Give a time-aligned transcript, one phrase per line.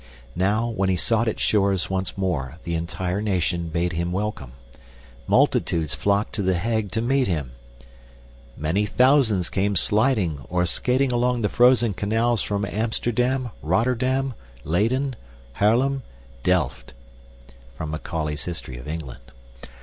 [0.35, 4.53] Now, when he sought its shores once more, the entire nation bade him welcome.
[5.27, 7.51] Multitudes flocked to The Hague to meet him
[8.57, 14.33] "Many thousands came sliding or skating along the frozen canals from Amsterdam, Rotterdam,
[14.63, 15.15] Leyden,
[15.59, 16.01] Haarlem,
[16.41, 16.95] Delft."
[17.79, 19.31] *{Macaulay's History of England.